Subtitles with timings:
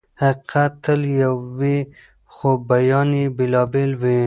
[0.21, 1.77] حقيقت تل يو وي
[2.33, 4.17] خو بيان يې بېلابېل وي.